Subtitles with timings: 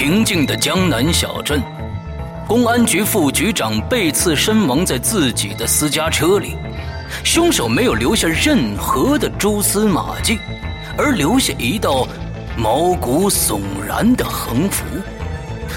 [0.00, 1.62] 平静的江南小镇，
[2.48, 6.56] 公安局副局长被刺身亡在自己的私家车里，
[7.22, 10.38] 凶手没有留下任何的蛛丝马迹，
[10.96, 12.08] 而留下一道
[12.56, 14.86] 毛骨悚然的横幅：“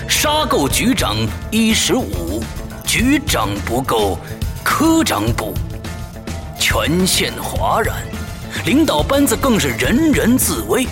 [0.08, 1.18] 杀够局长
[1.52, 2.42] 一十五，
[2.86, 4.18] 局长不够，
[4.64, 5.54] 科长补。”
[6.58, 7.98] 全县哗然，
[8.66, 10.88] 领导班子更是人人自危。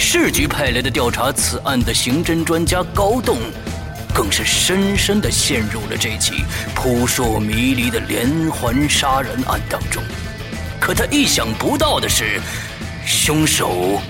[0.00, 3.36] 市局派来的调查此案的刑侦专家高栋，
[4.14, 10.00] 更是深深的陷入了这起扑朔迷离的连环杀人案当中。
[10.80, 12.40] 可他意想不到的是，
[13.04, 14.00] 凶手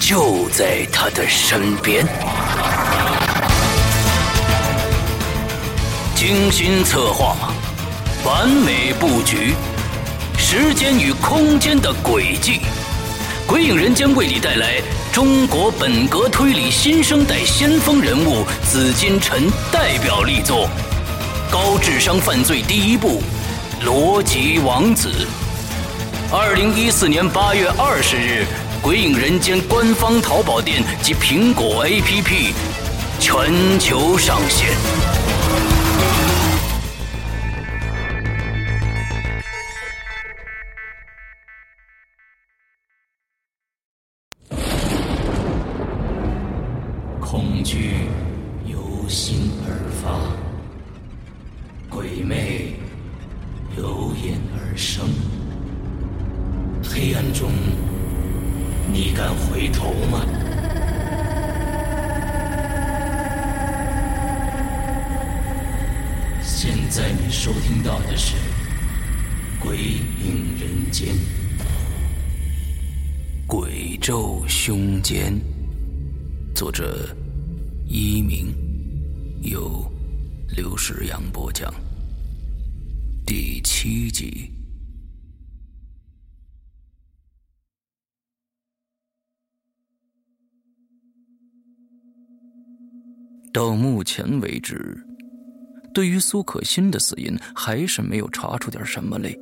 [0.00, 2.04] 就在他的身边。
[6.16, 7.36] 精心策划，
[8.24, 9.54] 完美布局，
[10.36, 12.60] 时间与空间的轨迹。
[13.50, 14.80] 鬼影人间为你带来
[15.12, 20.68] 中国本格推理新生代先锋人物紫金陈代表力作
[21.52, 23.20] 《高智商犯罪第一部：
[23.84, 25.08] 逻辑王子》。
[26.32, 28.46] 二零一四年八月二十日，
[28.80, 32.52] 鬼影人间官方淘宝店及苹果 APP
[33.18, 34.68] 全球上线。
[52.00, 52.72] 鬼魅
[53.76, 55.04] 由眼而生，
[56.82, 57.50] 黑暗中
[58.90, 60.24] 你敢回头吗？
[66.42, 68.34] 现在你收听到的是
[69.62, 71.14] 鬼影人间。
[73.46, 75.38] 鬼咒凶间，
[76.54, 77.14] 作者
[77.86, 78.54] 一鸣，
[79.42, 79.84] 由
[80.56, 81.70] 刘世阳播讲。
[83.30, 84.50] 第七集。
[93.52, 95.00] 到目前为止，
[95.94, 99.32] 对于苏可欣的死因，还是没有查出点什么来。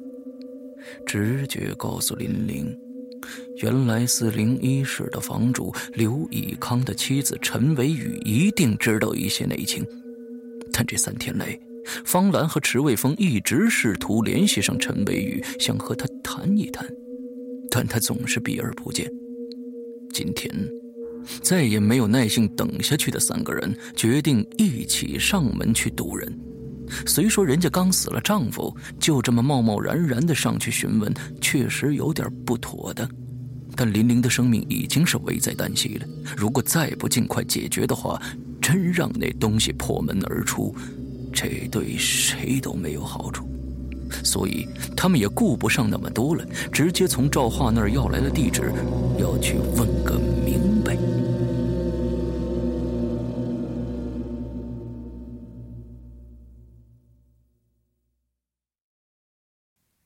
[1.06, 2.70] 直觉告诉林玲。
[3.56, 9.82] 原来四零一室的房主刘以康的妻子陈伟宇一定知道一些内情，
[10.74, 11.58] 但这三天来，
[12.04, 16.86] 方兰和池卫峰一直试图联系上陈伟宇，想和他谈一谈，
[17.70, 19.10] 但他总是避而不见。
[20.12, 20.50] 今天，
[21.42, 26.38] 再也没有耐性等下去的三个人决定一起上门去堵人。
[27.06, 33.06] 虽说人家刚死了丈夫，就这么贸贸然然的上去询问，确实有点不妥的。
[33.76, 36.06] 但林玲的生命已经是危在旦夕了，
[36.36, 38.20] 如果再不尽快解决的话，
[38.60, 40.74] 真让那东西破门而出，
[41.32, 43.48] 这对谁都没有好处。
[44.24, 44.66] 所以
[44.96, 48.72] 他们也顾不上那么多了，直接从赵化那儿要来了地址，
[49.18, 50.96] 要去问个明白。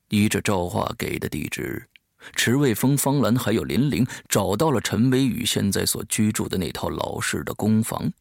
[0.08, 1.88] 依着赵化给的地址。
[2.36, 8.12] 池卫峰、方兰还有林玲找到了陈伟宇现在所居住的那套老式的公房，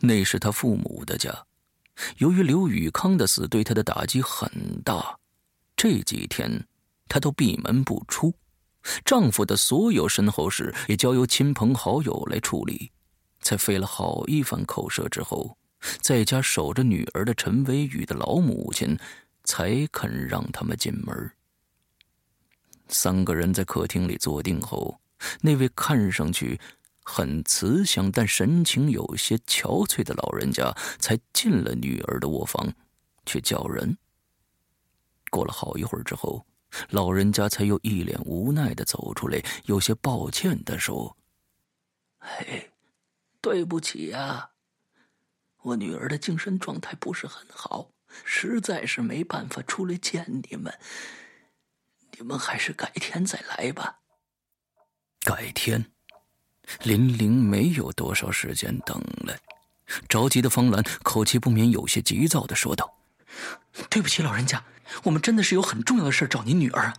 [0.00, 1.46] 那是他父母的家。
[2.18, 4.50] 由于刘宇康的死对他的打击很
[4.84, 5.18] 大，
[5.76, 6.66] 这几天
[7.08, 8.34] 他都闭门不出，
[9.04, 12.90] 丈夫的所有身后事也交由亲朋好友来处理。
[13.40, 15.56] 在费了好一番口舌之后，
[16.00, 18.98] 在家守着女儿的陈维宇的老母亲
[19.44, 21.32] 才肯让他们进门。
[22.88, 25.00] 三个人在客厅里坐定后，
[25.40, 26.60] 那位看上去
[27.02, 32.72] 很慈祥但神情有些憔悴的老人家才进了女儿的卧房，
[33.26, 33.96] 去叫人。
[35.30, 36.46] 过了好一会儿之后，
[36.90, 41.16] 老人家才又一脸无奈的走出来，有些抱歉的说
[42.20, 42.70] ：“哎，
[43.40, 44.50] 对不起呀，
[45.62, 47.90] 我女儿的精神状态不是很好，
[48.24, 50.78] 实在是没办法出来见你们。”
[52.18, 54.00] 你们还是改天再来吧。
[55.20, 55.90] 改天，
[56.82, 59.36] 林玲没有多少时间等了。
[60.08, 62.92] 着急的方兰口气不免有些急躁的说道
[63.90, 64.62] ：“对不起，老人家，
[65.02, 66.94] 我们真的是有很重要的事找您女儿啊。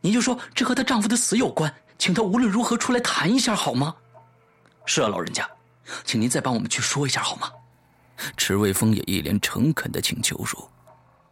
[0.00, 3.96] 您就说这和她丈夫的死有关，请她无论如何出来谈一下好吗
[4.86, 5.48] ？”“是啊，老人家，
[6.04, 7.50] 请您再帮我们去说一下好吗？”
[8.36, 10.70] 池卫峰也一脸诚恳的请求说：“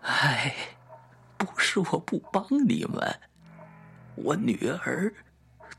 [0.03, 0.55] 哎，
[1.37, 3.21] 不是我不帮你们。”
[4.17, 5.13] 我女儿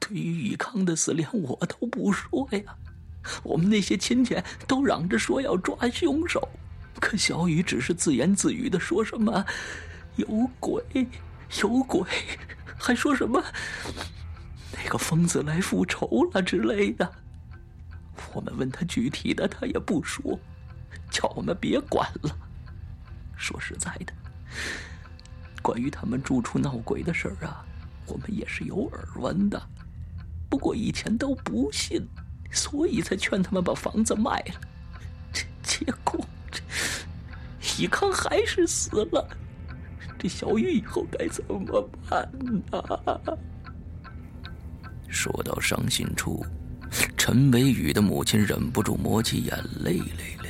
[0.08, 2.62] 对于宇康的死，连我都不说呀。
[3.42, 4.38] 我们那些亲戚
[4.68, 6.48] 都嚷着说要抓凶手，
[7.00, 9.44] 可小雨只是自言自语的说什么
[10.18, 10.28] “有
[10.60, 10.84] 鬼，
[11.64, 12.08] 有鬼”，
[12.78, 13.44] 还说什么
[14.72, 17.12] 那个疯子来复仇了之类的。
[18.32, 20.40] 我们问他具体的，他也不说，
[21.10, 22.38] 叫我们别管了。
[23.36, 24.14] 说实在的，
[25.64, 27.66] 关于他们住处闹鬼的事儿啊，
[28.06, 29.62] 我们也是有耳闻的，
[30.50, 32.08] 不过以前都不信。
[32.52, 34.56] 所以才劝他们把房子卖了，
[35.34, 36.62] 这结果这
[37.78, 39.28] 一康还是死了。
[40.18, 42.30] 这小玉以后该怎么办
[42.72, 43.38] 呢？
[45.10, 46.46] 说到伤心处，
[47.18, 50.50] 陈维宇的母亲忍不住抹起眼泪来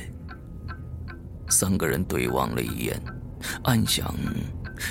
[1.48, 3.02] 三个人对望了一眼，
[3.64, 4.14] 暗想：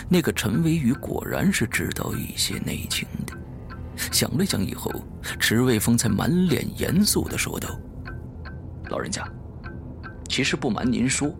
[0.09, 3.07] 那个陈维宇果然是知道一些内情。
[4.11, 4.91] 想了想以后，
[5.39, 7.69] 池卫峰才满脸严肃的说道
[8.89, 9.27] ：“老人家，
[10.27, 11.33] 其实不瞒您说，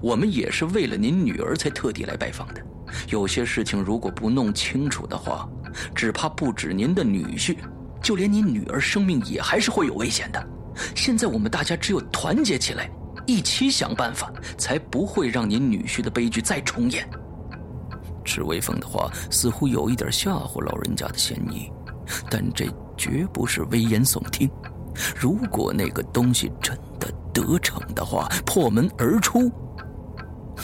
[0.00, 2.60] 我们也是为了您女儿才特地来拜访的。
[3.08, 5.48] 有些事情如果不弄清楚的话，
[5.94, 7.56] 只怕不止您的女婿，
[8.02, 10.46] 就连您女儿生命也还是会有危险的。
[10.94, 12.88] 现在我们大家只有团结起来，
[13.26, 17.08] 一起想办法，才不会让您女婿的悲剧再重演。”
[18.24, 21.70] 池卫峰的话似乎有一点吓唬老人家的嫌疑。
[22.30, 22.66] 但这
[22.96, 24.48] 绝不是危言耸听。
[25.16, 29.50] 如果那个东西真的得逞的话，破门而出，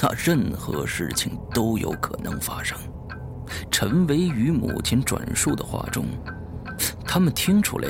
[0.01, 2.79] 那任何事情都有可能发生。
[3.71, 6.07] 陈维宇母亲转述的话中，
[7.05, 7.89] 他们听出来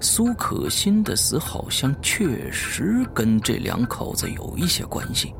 [0.00, 5.34] 苏可欣的死好像确实跟这两口子有一些关系。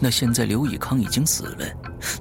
[0.00, 1.66] 那现在刘以康已经死了，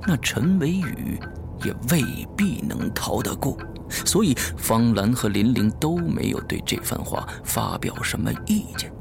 [0.08, 1.20] 那陈维宇
[1.64, 2.02] 也未
[2.36, 3.56] 必能逃得过。
[3.90, 8.92] 所以，方兰和林玲都没有对这番话发表什么意见。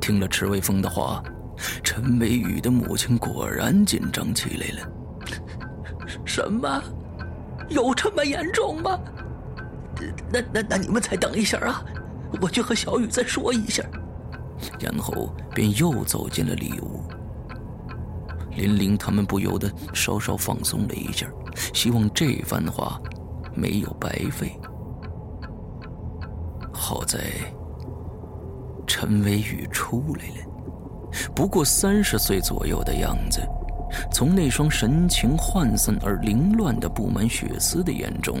[0.00, 1.22] 听了池卫峰的话，
[1.82, 4.90] 陈维宇的母亲果然紧张起来了。
[6.24, 6.82] 什么？
[7.68, 8.98] 有这么严重吗？
[10.32, 11.84] 那那那，你们再等一下啊，
[12.40, 13.82] 我去和小雨再说一下。
[14.80, 17.02] 然后便又走进了里屋。
[18.56, 21.26] 林玲他们不由得稍稍放松了一下，
[21.72, 23.00] 希望这番话。
[23.54, 24.52] 没有白费。
[26.72, 27.18] 好在
[28.86, 33.40] 陈维宇出来了，不过三十岁左右的样子。
[34.12, 38.38] 从那双神情涣散而凌乱的、布满血丝的眼中，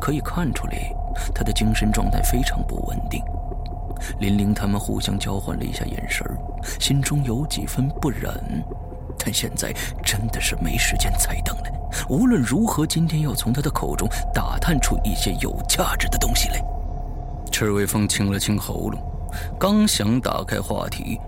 [0.00, 0.94] 可以看出来
[1.34, 3.20] 他的精神状态非常不稳定。
[4.20, 6.24] 林玲他们互相交换了一下眼神
[6.78, 8.32] 心中有几分不忍，
[9.18, 9.74] 但现在
[10.04, 11.79] 真的是没时间再等了。
[12.08, 16.60] 无论如何，今天要从他的口中打探出一些有价值的东西来。
[17.50, 19.00] 赤卫峰清了清喉咙，
[19.58, 21.18] 刚想打开话题，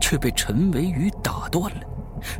[0.00, 1.80] 却被陈维宇打断了。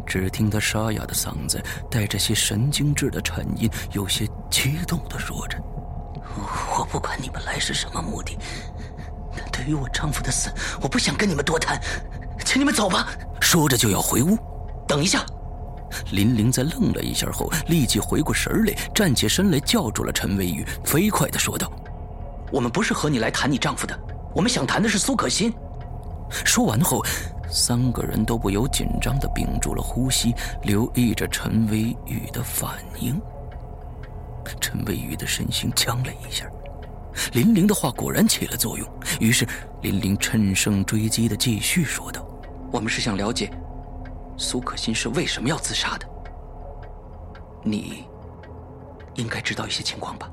[0.07, 1.61] 只听他沙哑的嗓子
[1.91, 5.59] 带着些神经质的颤音，有些激动的说着
[6.79, 8.39] ：“我不管你们来是什么目的，
[9.37, 11.81] 但对于我丈夫的死，我不想跟你们多谈，
[12.45, 13.09] 请你们走吧。”
[13.41, 14.39] 说着就要回屋。
[14.87, 15.25] 等一下。
[16.13, 21.73] 林玲在愣了一下后，立即回过神来，站起身来叫住了陈维宇，飞快的说道
[22.53, 23.99] ：“我们不是和你来谈你丈夫的，
[24.35, 25.53] 我们想谈的是苏可欣。”
[26.45, 27.05] 说完后，
[27.51, 33.21] 三个人都不由紧张的屏住了呼吸，留意着陈维宇的反应。
[34.61, 36.47] 陈维宇的身形僵了一下，
[37.33, 38.89] 林玲的话果然起了作用，
[39.21, 39.47] 于是
[39.83, 42.27] 林玲趁胜追击的继续说道
[42.73, 43.53] ：“我们是想了解。”
[44.43, 46.07] 苏可欣是为什么要自杀的？
[47.65, 48.05] 你
[49.15, 50.29] 应该知道一些情况吧？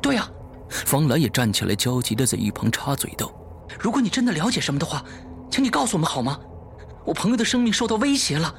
[0.00, 0.26] 对呀，
[0.70, 3.30] 方兰也站起来，焦急的在一旁插嘴道
[3.78, 5.04] ：“如果你真的了解什么的话，
[5.50, 6.40] 请你告诉我们好吗？
[7.04, 8.52] 我朋友的生命受到威胁了，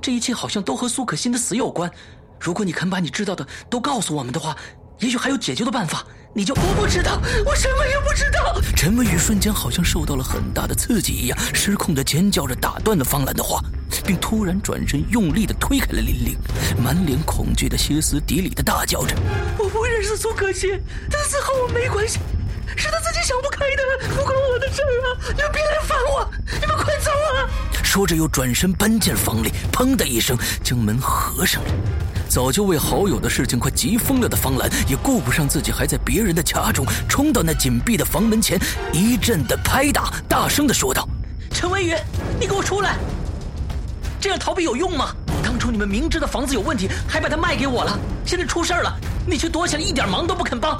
[0.00, 1.90] 这一切好像都和苏可欣的死有关。
[2.38, 4.56] 如果你肯把你知道的都告诉我们的话，
[5.00, 8.60] 也许还有解救的办法。”你就我不知道，我什么也不知道。
[8.76, 13.60] 陈文宇瞬间好像受到了很大的刺激一样，失控的尖叫着，打断了方兰的话，
[14.04, 16.38] 并突然转身用力的推开了林玲，
[16.80, 19.16] 满脸恐惧的歇斯底里的大叫着
[19.58, 20.78] ：“我不认识苏可欣，
[21.10, 22.20] 他死和我没关系，
[22.76, 25.06] 是他自己想不开的，不关我的事啊！
[25.34, 27.48] 你们别来烦我，你们快走啊！”
[27.82, 31.70] 说着又转身搬进房里，砰的一声将门合上了。
[32.28, 38.60] 早就为好友的事情快急疯了的方兰，也顾不上自己还在别人的家中，冲到那紧闭的房门前，
[38.92, 41.08] 一阵的拍打，大声的说道
[41.50, 41.94] ：“陈文宇，
[42.38, 42.96] 你给我出来！
[44.20, 45.14] 这样逃避有用吗？
[45.42, 48.94] 当初你们明知道房子有问题，还把它卖给我了，现在出事了，
[49.26, 50.78] 你却躲起来，一点忙都不肯帮。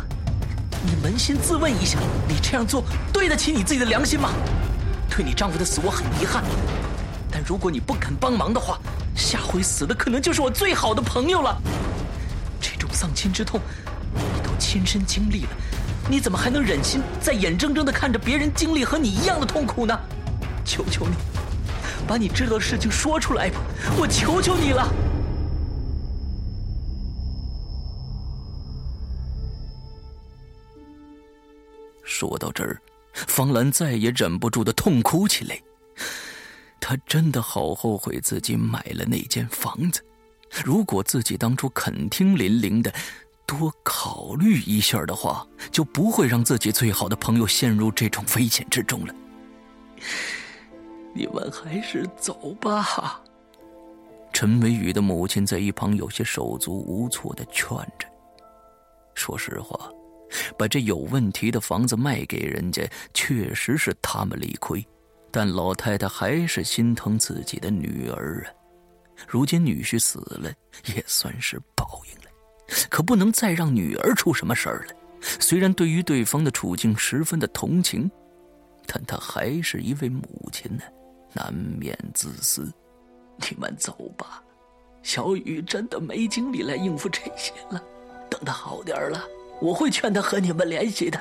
[0.84, 4.30] 你扪心自问一下，你这样做对得起你自己的良心吗？
[5.10, 6.44] 对你丈夫的死我很遗憾，
[7.30, 8.78] 但如果你不肯帮忙的话，
[9.16, 11.60] 下回死的可能就是我最好的朋友了。
[12.60, 13.60] 这种丧亲之痛，
[14.14, 15.50] 你都亲身经历了，
[16.08, 19.98] 你怎么还能忍心在眼睁睁的看着别人经历和你一样的痛苦呢？
[20.64, 21.14] 求求你，
[22.06, 23.58] 把你知道的事情说出来吧，
[23.98, 24.86] 我求求你了。
[32.18, 32.82] 说到这儿，
[33.12, 35.56] 方兰再也忍不住的痛哭起来。
[36.80, 40.04] 她真的好后悔自己买了那间房子。
[40.64, 42.92] 如果自己当初肯听林玲的，
[43.46, 49.14] 多考虑一下的话，就不会让自己最好的朋友陷入这种危险之中了。
[51.14, 53.22] 你们还是走吧。
[54.32, 58.08] 陈伟宇的母亲在一旁有些手足无措的劝着。
[59.14, 59.88] 说实话。
[60.56, 64.84] 把这有问题的房子卖给人家，确实是他们理亏，
[65.30, 68.52] 但老太太还是心疼自己的女儿啊。
[69.26, 70.52] 如今女婿死了，
[70.94, 72.30] 也算是报应了，
[72.88, 74.94] 可不能再让女儿出什么事儿了。
[75.20, 78.10] 虽然对于对方的处境十分的同情，
[78.86, 80.82] 但她还是一位母亲呢，
[81.32, 82.72] 难免自私。
[83.38, 84.42] 你们走吧，
[85.02, 87.82] 小雨真的没精力来应付这些了。
[88.30, 89.24] 等他好点儿了。
[89.60, 91.20] 我会劝他和你们联系的，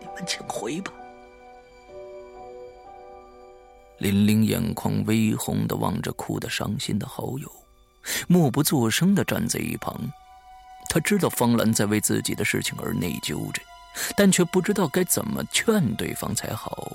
[0.00, 0.92] 你们请回吧。
[3.98, 7.50] 林玲眼眶微红的望着哭得伤心的好友，
[8.28, 9.98] 默不作声的站在一旁。
[10.90, 13.62] 他知道方兰在为自己的事情而内疚着，
[14.16, 16.92] 但却不知道该怎么劝对方才好。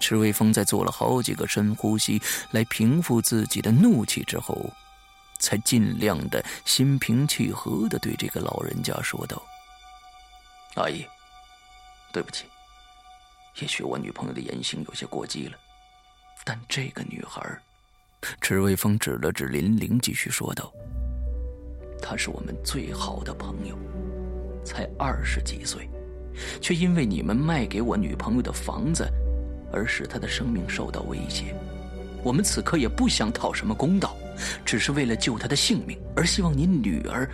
[0.00, 4.68] 池卫峰在做了好几个深呼吸来平复自己的怒气之后。
[5.38, 9.40] 才尽量的心平气和的对这个老人家说道
[10.76, 11.06] ：“阿姨，
[12.12, 12.46] 对不起，
[13.60, 15.56] 也许我女朋友的言行有些过激了，
[16.44, 17.40] 但这个女孩……”
[18.40, 20.72] 池卫峰指了指林玲，继续说道
[22.02, 23.78] ：“她是我们最好的朋友，
[24.64, 25.88] 才二十几岁，
[26.60, 29.08] 却因为你们卖给我女朋友的房子，
[29.72, 31.54] 而使她的生命受到威胁。
[32.24, 34.16] 我们此刻也不想讨什么公道。”
[34.64, 37.28] 只是为了救他的性命，而希望您女儿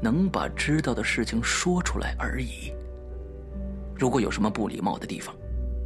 [0.00, 2.72] 能把知道的事情说出来而已。
[3.96, 5.34] 如果有什么不礼貌的地方，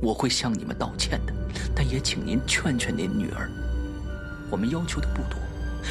[0.01, 1.33] 我会向你们道歉的。
[1.75, 3.51] 但也请您劝劝您女儿。
[4.51, 5.39] 我们要求的不多，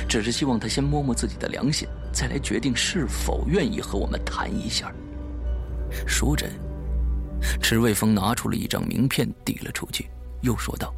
[0.07, 4.93] 只是希望她先摸摸自己的良心，再来决定是否愿意和我们谈一下。
[6.07, 6.47] 说着，
[7.61, 10.07] 池卫峰拿出了一张名片递了出去，
[10.41, 10.93] 又说道：“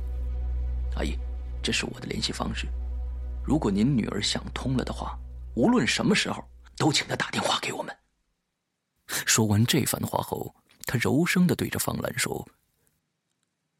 [0.96, 1.18] 阿姨，
[1.62, 2.68] 这是我的联系方式。”
[3.46, 5.20] 如果您女儿想通了的话，
[5.56, 6.44] 无论什么时候
[6.78, 7.96] 都请她打电话给我们。
[9.08, 12.48] 说完这番话后，他柔声的对着方兰说：“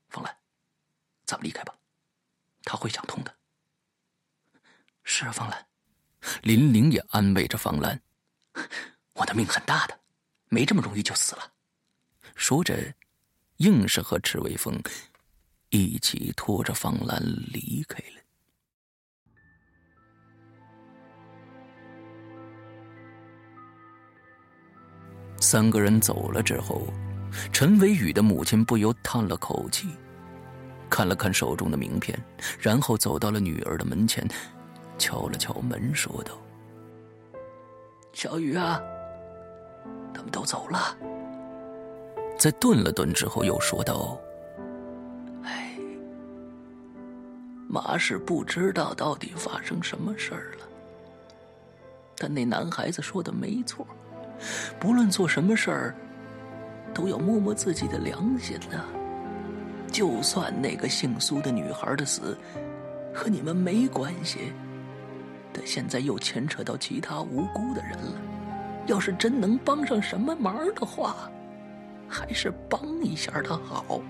[0.10, 0.38] 方兰，
[1.26, 1.74] 咱们离开吧，
[2.64, 3.34] 他会想通的。”
[5.04, 5.66] 是啊，方兰。
[6.42, 8.02] 林玲也安慰着方兰
[9.16, 10.00] ：“我的命很大的，
[10.50, 11.54] 没这么容易就死了。”
[12.36, 12.94] 说着，
[13.58, 14.82] 硬是和池微风
[15.70, 18.23] 一起拖着方兰离开了。
[25.44, 26.84] 三个人走了之后，
[27.52, 29.90] 陈伟宇的母亲不由叹了口气，
[30.90, 32.18] 看了看手中的名片，
[32.58, 34.26] 然后走到了女儿的门前，
[34.98, 36.32] 敲了敲门，说道
[38.14, 38.82] ：“小雨啊，
[40.14, 40.98] 他们都走了。”
[42.40, 44.18] 在顿了顿之后，又说道
[45.44, 45.76] ：“哎，
[47.68, 50.66] 妈是不知道到底发生什么事儿了，
[52.16, 53.86] 但那男孩子说的没错。”
[54.80, 55.96] 不论做什么事儿，
[56.94, 58.84] 都要摸摸自己的良心呢。
[59.92, 62.38] 就算那个姓苏的女孩的死
[63.14, 64.54] 和你们没关系，
[65.54, 68.22] 但现在又牵扯到其他无辜的人了。
[68.88, 71.32] 要是真能帮上什么忙的话，
[72.08, 74.02] 还是帮一下的好。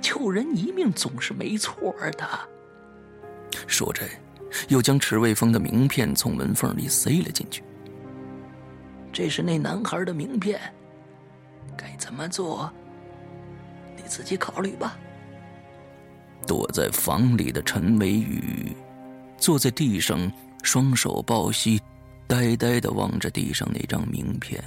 [0.00, 2.28] 救人一命总是没错的。
[3.66, 4.02] 说着，
[4.68, 7.62] 又将池卫峰的名片从门缝里塞了进去。
[9.18, 10.60] 这是那男孩的名片，
[11.76, 12.72] 该怎么做？
[13.96, 14.96] 你自己考虑吧。
[16.46, 18.76] 躲在房里的陈美雨，
[19.36, 20.32] 坐在地上，
[20.62, 21.82] 双手抱膝，
[22.28, 24.62] 呆呆的望着地上那张名片。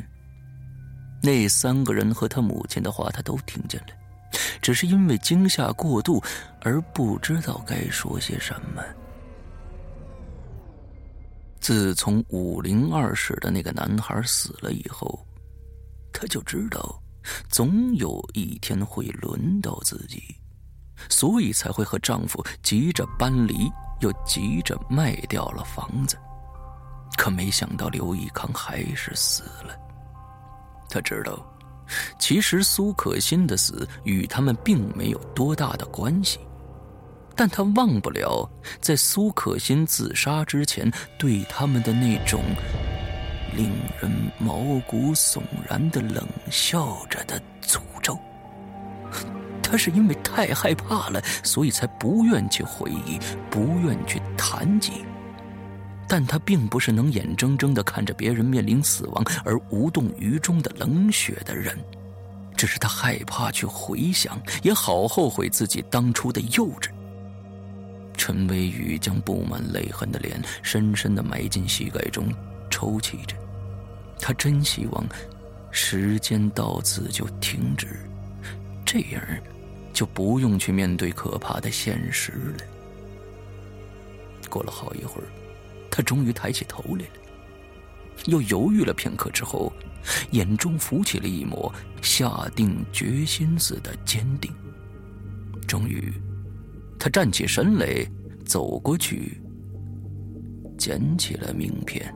[1.24, 3.88] 那三个人和他母亲的话，他都听见了，
[4.62, 6.22] 只是因为惊吓过度
[6.62, 8.84] 而不知道该说些什么。
[11.62, 15.24] 自从五零二室的那个男孩死了以后，
[16.12, 17.00] 他就知道，
[17.50, 20.24] 总有一天会轮到自己，
[21.08, 26.18] 所以才会和丈夫急着搬离，又急着卖掉了房子。
[27.16, 29.78] 可没想到刘义康还是死了。
[30.90, 31.46] 他知道，
[32.18, 36.40] 其实苏可欣的死与他们并没有多大的关系。
[37.42, 38.48] 但他忘不了
[38.80, 42.40] 在苏可欣自杀之前对他们的那种
[43.56, 48.16] 令人毛骨悚然的冷笑着的诅咒。
[49.64, 53.18] 他是因为太害怕了，所以才不愿去回忆，
[53.50, 55.04] 不愿去谈及。
[56.08, 61.76] 但他并不是能眼睁睁的看着别人面临死亡而无动于衷的冷血的人，
[62.56, 66.92] 只是他害怕去回想，也好后悔自己当初的幼稚。
[68.22, 72.32] 陈微雨将布满泪痕的脸深深的埋进膝盖中，
[72.70, 73.36] 抽泣着。
[74.20, 75.04] 他真希望
[75.72, 77.88] 时间到此就停止，
[78.86, 79.24] 这样
[79.92, 82.64] 就不用去面对可怕的现实了。
[84.52, 85.26] 过了好一会儿，
[85.90, 87.12] 他终于抬起头来了，
[88.28, 89.74] 又犹豫了片刻之后，
[90.30, 91.74] 眼中浮起了一抹
[92.04, 94.54] 下定决心似的坚定。
[95.68, 96.14] 终于。
[97.04, 97.88] 他站起身来，
[98.46, 99.42] 走过去，
[100.78, 102.14] 捡起了名片。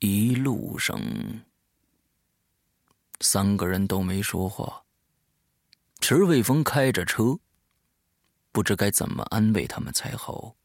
[0.00, 1.00] 一路上，
[3.20, 4.82] 三个人都没说话。
[6.00, 7.38] 池卫峰开着车，
[8.50, 10.56] 不知该怎么安慰他们才好。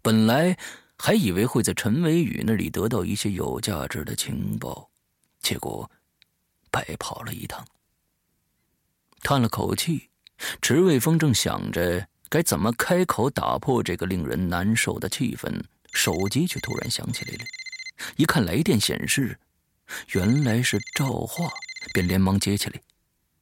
[0.00, 0.56] 本来。
[0.98, 4.90] 还以为会在陈伟宇那里得到一些有价值的情报，
[5.40, 5.88] 结果
[6.70, 7.64] 白跑了一趟。
[9.22, 10.10] 叹了口气，
[10.60, 17.44] 池卫峰正想着该怎么开口打破这个令人难受的气氛，手机却突然响起来了。
[18.16, 19.38] 一看来电显示，
[20.08, 21.48] 原来是赵化，
[21.94, 22.80] 便连忙接起来。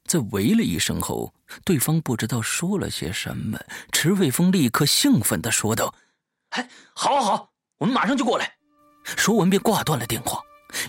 [0.05, 3.59] 在喂了一声后，对方不知道说了些什么，
[3.93, 5.95] 池卫峰立刻兴奋的说道。
[6.57, 8.51] 哎，好，好，好，我们马上就过来。
[9.05, 10.41] 说完便挂断了电话，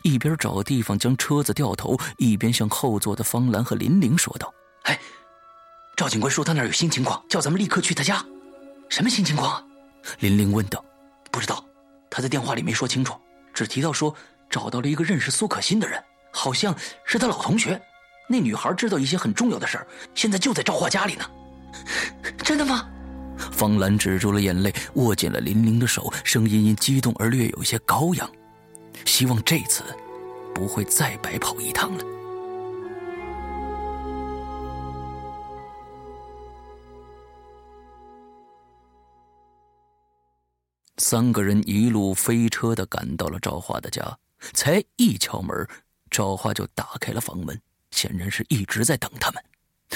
[0.02, 4.52] 一边找地方将车子掉头，一边向后座的方兰和林玲说道
[4.84, 4.98] ：“哎，
[5.98, 8.26] 赵警官说他那儿有新情况，叫咱们立刻去他家。
[8.88, 9.64] 什么新情况啊？”
[10.20, 10.84] 林玲问道。
[11.30, 11.64] “不知道，
[12.10, 13.14] 他在电话里没说清楚，
[13.54, 14.16] 只提到说
[14.50, 16.02] 找到了一个认识苏可欣的人，
[16.32, 17.80] 好像是他老同学。
[18.30, 21.26] 那女孩知道一些很重要的事儿，现在就在赵华家里呢。
[22.38, 22.90] 真的吗？”
[23.52, 28.30] 方兰止住了眼泪，握紧了林玲的手，声音因激动而略有些高扬，
[29.06, 29.84] 希望这次
[30.54, 32.04] 不会再白跑一趟了。
[41.00, 44.18] 三个人一路飞车的赶到了赵华的家，
[44.54, 45.66] 才一敲门，
[46.10, 49.42] 赵华就打开了房门，显然是一直在等他们。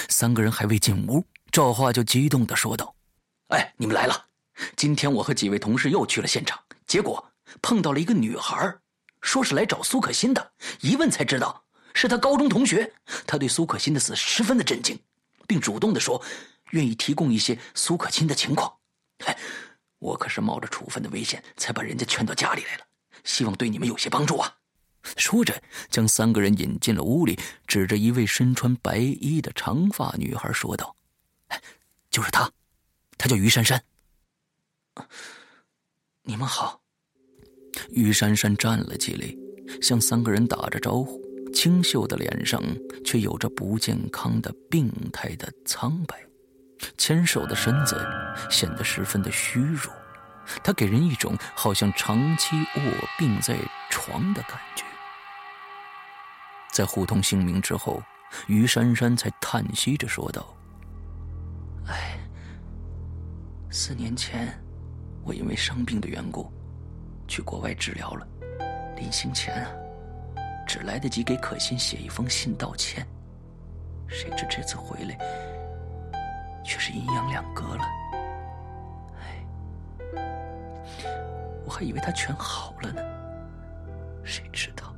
[0.07, 2.95] 三个人还未进屋，赵华就激动的说道。
[3.51, 4.27] 哎，你们来了！
[4.77, 8.73] 今天我和几位同事又去了现场，结果碰到了一个女孩，
[9.21, 10.51] 说是来找苏可欣的。
[10.79, 11.61] 一问才知道
[11.93, 12.93] 是她高中同学。
[13.27, 14.97] 她对苏可欣的死十分的震惊，
[15.47, 16.23] 并主动的说
[16.69, 18.73] 愿意提供一些苏可欣的情况。
[19.25, 19.37] 哎，
[19.99, 22.85] 我可是冒着处分的危险才把人家劝到家里来了，
[23.25, 24.55] 希望对你们有些帮助啊！
[25.17, 27.37] 说着，将三个人引进了屋里，
[27.67, 30.95] 指着一位身穿白衣的长发女孩说道
[32.09, 32.49] ：“就是她。”
[33.21, 33.79] 他叫于珊珊。
[36.23, 36.81] 你们好。
[37.91, 41.21] 于珊珊站了起来，向三个人打着招呼，
[41.53, 42.59] 清秀的脸上
[43.05, 46.19] 却有着不健康的病态的苍白，
[46.97, 47.95] 纤瘦的身子
[48.49, 49.93] 显得十分的虚弱，
[50.63, 53.55] 她给人一种好像长期卧病在
[53.91, 54.83] 床的感觉。
[56.71, 58.01] 在互通姓名之后，
[58.47, 60.57] 于珊珊才叹息着说道
[61.85, 62.17] ：“哎。”
[63.73, 64.53] 四年前，
[65.23, 66.51] 我因为生病的缘故，
[67.25, 68.27] 去国外治疗了。
[68.97, 69.71] 临行前啊，
[70.67, 73.07] 只来得及给可心写一封信道歉。
[74.09, 75.17] 谁知这次回来，
[76.65, 77.85] 却是阴阳两隔了。
[79.15, 79.41] 哎，
[81.65, 83.01] 我还以为他全好了呢，
[84.21, 84.93] 谁知道？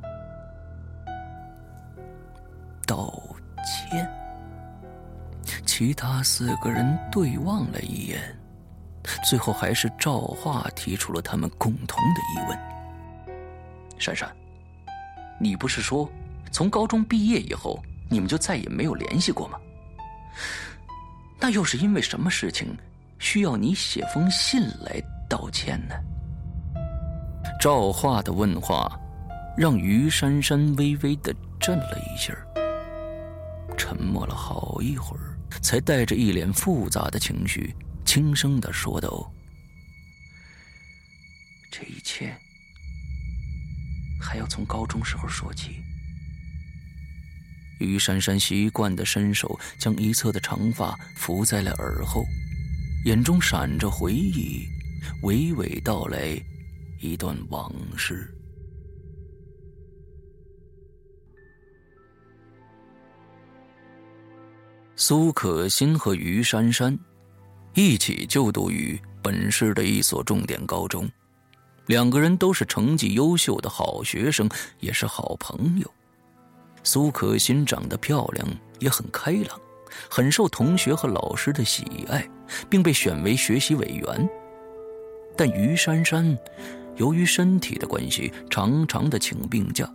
[2.87, 3.23] 道
[3.63, 4.09] 歉。
[5.63, 8.19] 其他四个人对望了一眼。
[9.23, 12.59] 最后还是赵化提出了他们共同的疑问
[13.99, 14.29] ：“珊珊，
[15.39, 16.09] 你不是说
[16.51, 19.59] 从高中毕业以后你们就再也没有联系过吗？
[21.39, 22.77] 那又是因为什么事情
[23.19, 25.95] 需要你写封信来道歉呢？
[27.59, 28.99] 赵化的问话
[29.57, 32.33] 让于珊珊微微的震了一下，
[33.77, 39.31] 沉默了好一会儿，才带着一脸复杂的情绪，轻声的说道
[41.71, 42.35] ：“这一切
[44.21, 45.77] 还要从高中时候说起。”
[47.79, 52.23] 于珊珊习惯的伸手将一侧的长发拂在了耳后，
[53.05, 54.65] 眼中闪着回忆，
[55.23, 56.41] 娓娓道来
[56.99, 58.33] 一段往事。
[64.95, 66.97] 苏可欣和于珊珊
[67.75, 71.09] 一起就读于本市的一所重点高中，
[71.87, 74.47] 两个人都是成绩优秀的好学生，
[74.79, 75.91] 也是好朋友。
[76.83, 79.59] 苏可欣长得漂亮，也很开朗，
[80.07, 82.29] 很受同学和老师的喜爱，
[82.69, 84.29] 并被选为学习委员。
[85.35, 86.37] 但于珊珊
[86.97, 89.91] 由于身体的关系，常常的请病假，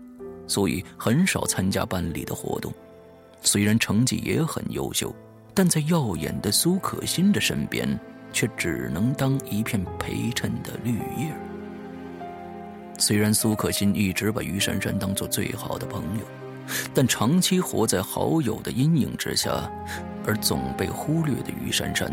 [0.49, 2.75] 所以很少参加班里的活动。
[3.41, 5.14] 虽然成绩也很优秀，
[5.59, 7.99] 但在耀眼的苏可欣的身边，
[8.33, 11.35] 却只能当一片陪衬的绿叶。
[12.97, 16.25] 虽然苏可欣一直把于珊珊当做最好的朋友。
[16.94, 19.68] 但长期活在好友的阴影之下，
[20.25, 22.09] 而总被忽略的于珊珊，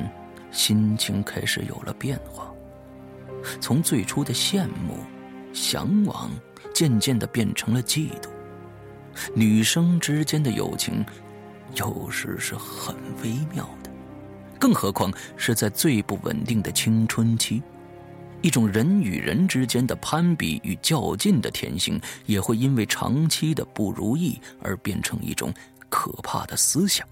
[0.49, 2.51] 心情开始有了变化。
[3.61, 4.97] 从最初的羡慕、
[5.53, 6.31] 向往，
[6.73, 8.29] 渐渐的变成了嫉妒。
[9.35, 11.05] 女生之间的友情，
[11.75, 13.91] 有时是很微妙的，
[14.59, 17.61] 更何况是在最不稳定的青春期。
[18.41, 25.51] 一种人与人之间的攀比与较劲的天性，也会因为长期的不如意而变成一种
[25.89, 27.07] 可怕的思想。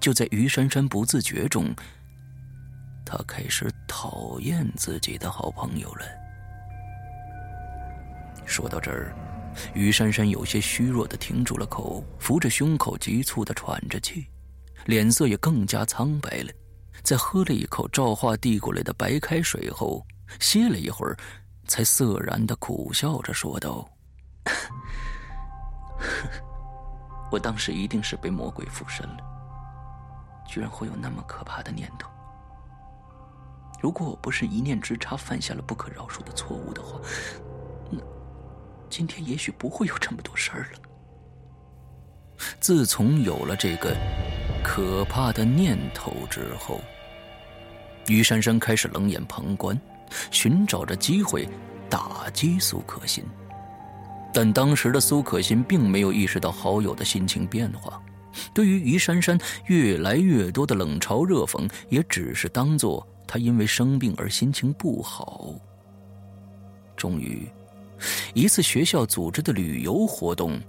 [0.00, 1.72] 就在于珊珊不自觉中，
[3.04, 6.04] 她开始讨厌自己的好朋友了。
[8.44, 9.14] 说到这儿，
[9.74, 14.26] 于珊珊有些虚弱的停住了口，扶着胸口，急促的喘着气，
[14.86, 16.52] 脸色也更加苍白了。
[17.02, 20.04] 在喝了一口赵化递过来的白开水后。
[20.40, 21.16] 歇了一会儿，
[21.68, 23.88] 才涩然的苦笑着说道
[27.30, 29.18] ：“我当时一定是被魔鬼附身了，
[30.44, 32.10] 居然会有那么可怕的念头。
[33.80, 36.98] 如果我不是一念之差犯下了不可饶恕的错误的话，
[38.88, 40.78] 今天也许不会有这么多事儿了。
[42.60, 43.96] 自从有了这个
[44.62, 46.80] 可怕的念头之后，
[48.08, 49.78] 于珊珊开始冷眼旁观。”
[50.30, 51.48] 寻找着机会
[51.90, 53.24] 打击苏可欣，
[54.32, 58.00] 但当时的苏可欣并没有意识到好友的心情变化，
[58.54, 65.50] 对于于珊珊越来越多的冷嘲热讽，也只是当做他因为生病而心情不好。
[66.96, 67.48] 终于，
[68.34, 70.60] 一次学校组织的旅游活动，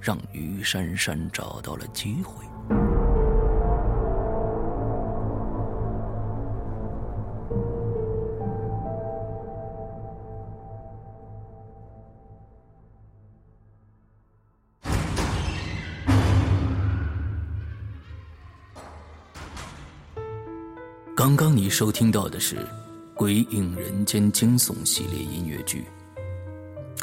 [0.00, 2.44] 让于珊珊找到了机会。
[21.16, 22.56] 刚刚你收听到的是
[23.14, 25.84] 《鬼影人间》惊悚系列音乐剧，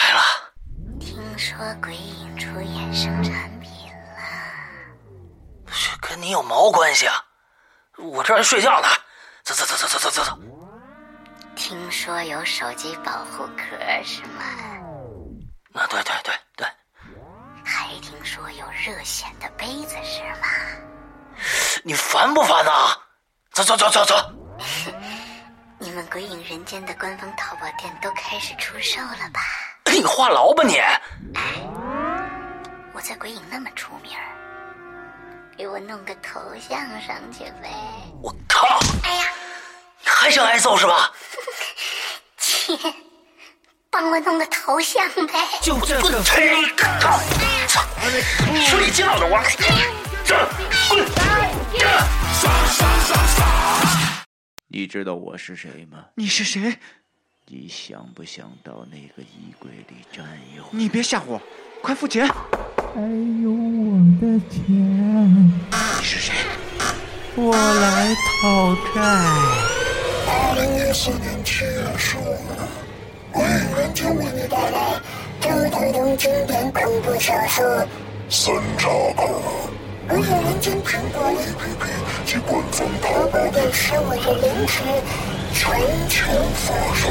[0.00, 0.22] 来了？
[0.98, 3.70] 听说鬼影出衍生产品
[4.16, 5.70] 了。
[6.00, 7.22] 跟你有毛关系啊？
[7.98, 8.88] 我这还睡觉呢。
[9.44, 10.38] 走走走走走走走走。
[11.54, 14.42] 听说有手机保护壳是吗？
[15.74, 16.66] 啊，对对对对。
[17.62, 20.48] 还听说有热显的杯子是吗？
[21.84, 22.96] 你烦不烦呐？
[23.52, 24.14] 走走走走走。
[25.78, 29.40] 你们鬼影人间的官方淘宝店都开始出售了吧？
[29.92, 30.80] 你话痨吧你！
[32.92, 34.12] 我在鬼影那么出名
[35.56, 37.70] 给我弄个头像上去呗！
[38.22, 38.66] 我靠！
[39.04, 39.24] 哎呀，
[40.02, 41.12] 你还想挨揍是吧？
[42.38, 42.76] 切，
[43.90, 45.34] 帮我弄个头像呗！
[45.60, 46.22] 就这个！
[46.22, 46.66] 嘿，
[47.66, 47.82] 操！
[48.66, 49.42] 睡觉呢我！
[50.24, 50.36] 这
[50.88, 51.04] 滚！
[54.68, 56.04] 你知道我是谁吗？
[56.14, 56.78] 你是谁？
[57.52, 60.24] 你想不想到那个衣柜里占
[60.56, 60.62] 有？
[60.70, 61.42] 你别吓我，
[61.82, 62.24] 快付钱！
[62.24, 63.00] 还
[63.42, 64.62] 有我的钱。
[64.70, 66.32] 你是谁？
[67.34, 69.00] 我来讨债。
[70.28, 72.54] 二零一四年七月十五日，
[73.32, 75.00] 鬼影人间为你带来
[75.40, 77.66] 周德东经典恐怖小说
[78.28, 78.86] 《三岔
[79.16, 79.26] 口》。
[80.08, 81.82] 我影人间苹果 APP
[82.24, 84.84] 及官方淘宝店十五日零时
[85.52, 85.68] 全
[86.08, 87.08] 球发售